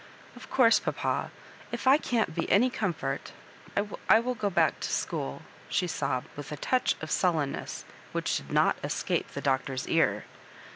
"Of 0.35 0.49
course, 0.49 0.79
papa, 0.79 1.29
if 1.71 1.85
I 1.85 1.97
can't 1.99 2.33
be 2.33 2.49
any 2.49 2.71
comfort— 2.71 3.33
^I 3.77 4.23
will— 4.23 4.33
go 4.43 4.49
back 4.49 4.79
to 4.79 4.89
school," 4.91 5.43
she 5.69 5.85
sobbed, 5.85 6.25
with 6.35 6.51
a 6.51 6.57
touch 6.57 6.95
of 7.01 7.11
snllenuess 7.11 7.83
which 8.11 8.37
did 8.37 8.51
not 8.51 8.77
escape 8.83 9.27
the 9.27 9.41
Doctor's 9.41 9.87
ear. 9.87 10.25